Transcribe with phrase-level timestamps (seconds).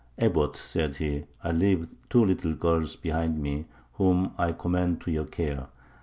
[0.17, 5.27] Abbot, said he, I leave two little girls behind me, whom I commend to your
[5.27, 5.67] care.